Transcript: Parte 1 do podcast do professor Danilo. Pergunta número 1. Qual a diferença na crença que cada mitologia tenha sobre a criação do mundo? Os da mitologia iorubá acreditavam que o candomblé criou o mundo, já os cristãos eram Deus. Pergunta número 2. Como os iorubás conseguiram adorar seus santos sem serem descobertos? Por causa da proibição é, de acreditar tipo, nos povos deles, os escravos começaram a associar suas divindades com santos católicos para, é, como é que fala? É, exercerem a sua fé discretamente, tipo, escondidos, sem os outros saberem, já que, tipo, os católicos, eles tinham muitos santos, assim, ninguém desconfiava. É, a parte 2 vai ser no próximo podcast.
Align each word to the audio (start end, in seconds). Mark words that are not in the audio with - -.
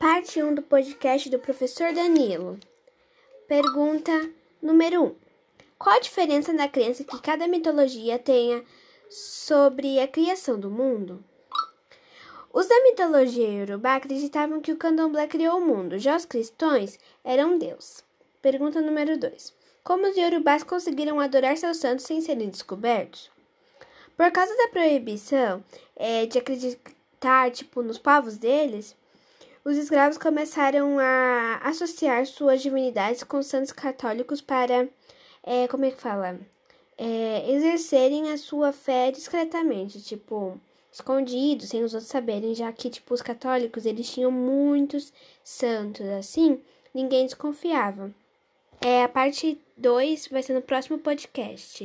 Parte 0.00 0.42
1 0.42 0.54
do 0.54 0.62
podcast 0.62 1.28
do 1.28 1.38
professor 1.38 1.92
Danilo. 1.92 2.58
Pergunta 3.46 4.30
número 4.62 5.04
1. 5.04 5.14
Qual 5.78 5.94
a 5.94 6.00
diferença 6.00 6.54
na 6.54 6.70
crença 6.70 7.04
que 7.04 7.20
cada 7.20 7.46
mitologia 7.46 8.18
tenha 8.18 8.64
sobre 9.10 10.00
a 10.00 10.08
criação 10.08 10.58
do 10.58 10.70
mundo? 10.70 11.22
Os 12.50 12.66
da 12.66 12.82
mitologia 12.82 13.46
iorubá 13.46 13.96
acreditavam 13.96 14.62
que 14.62 14.72
o 14.72 14.78
candomblé 14.78 15.26
criou 15.26 15.58
o 15.58 15.66
mundo, 15.66 15.98
já 15.98 16.16
os 16.16 16.24
cristãos 16.24 16.98
eram 17.22 17.58
Deus. 17.58 18.02
Pergunta 18.40 18.80
número 18.80 19.18
2. 19.18 19.52
Como 19.84 20.08
os 20.08 20.16
iorubás 20.16 20.62
conseguiram 20.62 21.20
adorar 21.20 21.58
seus 21.58 21.76
santos 21.76 22.06
sem 22.06 22.22
serem 22.22 22.48
descobertos? 22.48 23.30
Por 24.16 24.32
causa 24.32 24.56
da 24.56 24.68
proibição 24.68 25.62
é, 25.94 26.24
de 26.24 26.38
acreditar 26.38 27.50
tipo, 27.50 27.82
nos 27.82 27.98
povos 27.98 28.38
deles, 28.38 28.96
os 29.64 29.76
escravos 29.76 30.16
começaram 30.16 30.98
a 30.98 31.60
associar 31.62 32.24
suas 32.26 32.62
divindades 32.62 33.22
com 33.22 33.42
santos 33.42 33.72
católicos 33.72 34.40
para, 34.40 34.88
é, 35.42 35.68
como 35.68 35.84
é 35.84 35.90
que 35.90 36.00
fala? 36.00 36.38
É, 36.96 37.50
exercerem 37.50 38.30
a 38.30 38.38
sua 38.38 38.72
fé 38.72 39.10
discretamente, 39.10 40.00
tipo, 40.02 40.58
escondidos, 40.92 41.68
sem 41.68 41.84
os 41.84 41.94
outros 41.94 42.10
saberem, 42.10 42.54
já 42.54 42.72
que, 42.72 42.90
tipo, 42.90 43.14
os 43.14 43.22
católicos, 43.22 43.86
eles 43.86 44.10
tinham 44.10 44.30
muitos 44.30 45.12
santos, 45.44 46.06
assim, 46.06 46.60
ninguém 46.94 47.26
desconfiava. 47.26 48.12
É, 48.80 49.04
a 49.04 49.08
parte 49.08 49.60
2 49.76 50.28
vai 50.28 50.42
ser 50.42 50.54
no 50.54 50.62
próximo 50.62 50.98
podcast. 50.98 51.84